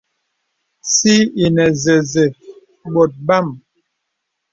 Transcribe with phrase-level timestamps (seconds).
[0.93, 1.13] Sì
[1.43, 2.23] ìnə zəzə
[2.93, 3.47] bɔ̀t bàm.